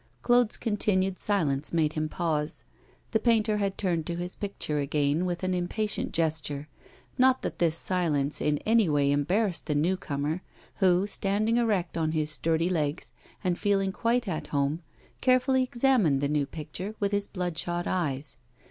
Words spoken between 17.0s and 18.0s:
his bloodshot